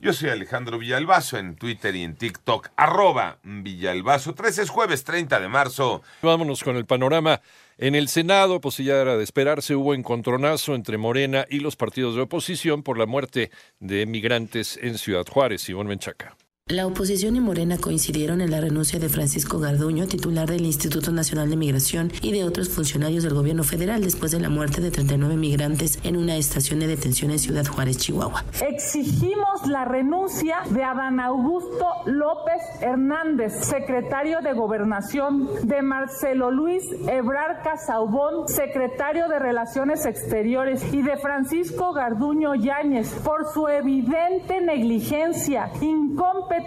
[0.00, 4.32] Yo soy Alejandro Villalbazo en Twitter y en TikTok, arroba Villalbazo.
[4.32, 6.02] 13 es jueves 30 de marzo.
[6.22, 7.40] Vámonos con el panorama.
[7.78, 12.84] En el Senado, pues de esperarse, hubo encontronazo entre Morena y los partidos de oposición
[12.84, 15.68] por la muerte de migrantes en Ciudad Juárez.
[15.68, 16.36] Ivonne Menchaca.
[16.68, 21.48] La oposición y Morena coincidieron en la renuncia de Francisco Garduño, titular del Instituto Nacional
[21.48, 25.38] de Migración, y de otros funcionarios del gobierno federal después de la muerte de 39
[25.38, 28.44] migrantes en una estación de detención en Ciudad Juárez, Chihuahua.
[28.60, 37.62] Exigimos la renuncia de Adán Augusto López Hernández, secretario de Gobernación, de Marcelo Luis Ebrar
[37.62, 46.57] Casaubón, secretario de Relaciones Exteriores, y de Francisco Garduño Yáñez por su evidente negligencia, incompetencia,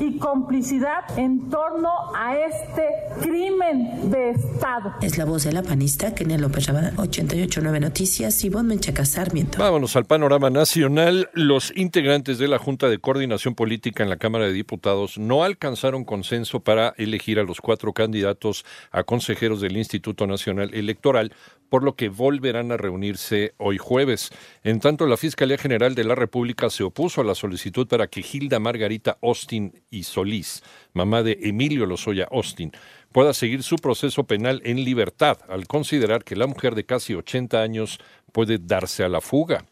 [0.00, 2.88] y complicidad en torno a este
[3.20, 4.94] crimen de Estado.
[5.02, 9.58] Es la voz de la panista Kenia López Rabada, 889 Noticias, Ivonne Menchaca Sarmiento.
[9.58, 11.28] Vámonos al panorama nacional.
[11.34, 16.04] Los integrantes de la Junta de Coordinación Política en la Cámara de Diputados no alcanzaron
[16.04, 21.32] consenso para elegir a los cuatro candidatos a consejeros del Instituto Nacional Electoral,
[21.68, 24.30] por lo que volverán a reunirse hoy jueves.
[24.64, 28.22] En tanto, la Fiscalía General de la República se opuso a la solicitud para que
[28.22, 32.72] Gilda Margarita Austin y Solís, mamá de Emilio Lozoya Austin,
[33.12, 37.60] pueda seguir su proceso penal en libertad, al considerar que la mujer de casi 80
[37.60, 37.98] años
[38.32, 39.64] puede darse a la fuga.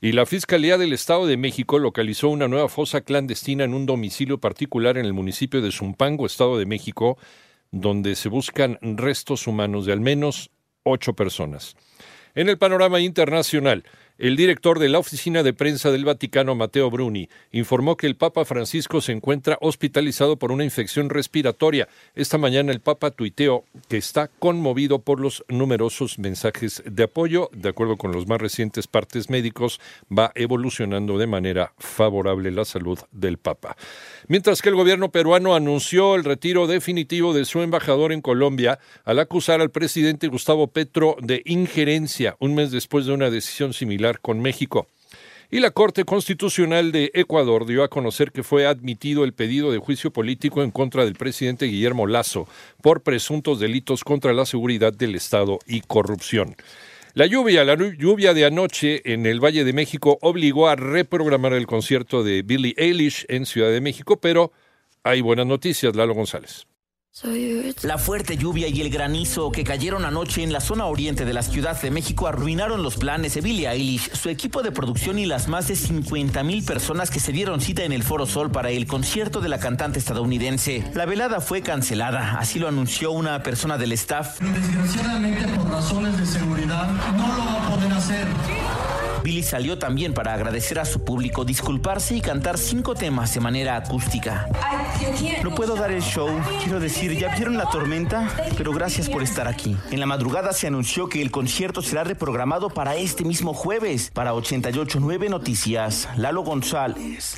[0.00, 4.38] Y la Fiscalía del Estado de México localizó una nueva fosa clandestina en un domicilio
[4.38, 7.18] particular en el municipio de Zumpango, Estado de México,
[7.72, 10.50] donde se buscan restos humanos de al menos
[10.84, 11.74] ocho personas.
[12.36, 13.84] En el panorama internacional,
[14.18, 18.44] el director de la Oficina de Prensa del Vaticano, Mateo Bruni, informó que el Papa
[18.44, 21.88] Francisco se encuentra hospitalizado por una infección respiratoria.
[22.16, 27.48] Esta mañana el Papa tuiteó que está conmovido por los numerosos mensajes de apoyo.
[27.52, 29.80] De acuerdo con los más recientes partes médicos,
[30.10, 33.76] va evolucionando de manera favorable la salud del Papa.
[34.26, 39.20] Mientras que el gobierno peruano anunció el retiro definitivo de su embajador en Colombia al
[39.20, 44.40] acusar al presidente Gustavo Petro de injerencia un mes después de una decisión similar con
[44.40, 44.86] México.
[45.50, 49.78] Y la Corte Constitucional de Ecuador dio a conocer que fue admitido el pedido de
[49.78, 52.46] juicio político en contra del presidente Guillermo Lazo
[52.82, 56.54] por presuntos delitos contra la seguridad del Estado y corrupción.
[57.14, 61.66] La lluvia, la lluvia de anoche en el Valle de México obligó a reprogramar el
[61.66, 64.52] concierto de Billie Eilish en Ciudad de México, pero
[65.02, 66.67] hay buenas noticias, Lalo González.
[67.82, 71.42] La fuerte lluvia y el granizo que cayeron anoche en la zona oriente de la
[71.42, 75.48] Ciudad de México arruinaron los planes de Billie Eilish, su equipo de producción y las
[75.48, 78.86] más de 50 mil personas que se dieron cita en el Foro Sol para el
[78.86, 80.84] concierto de la cantante estadounidense.
[80.94, 84.40] La velada fue cancelada, así lo anunció una persona del staff.
[84.40, 88.26] Desgraciadamente por razones de seguridad no lo va a poder hacer.
[89.22, 93.76] Billy salió también para agradecer a su público, disculparse y cantar cinco temas de manera
[93.76, 94.48] acústica.
[95.42, 96.28] No puedo dar el show,
[96.62, 99.76] quiero decir, ya vieron la tormenta, pero gracias por estar aquí.
[99.90, 104.10] En la madrugada se anunció que el concierto será reprogramado para este mismo jueves.
[104.12, 107.36] Para 889 Noticias, Lalo González.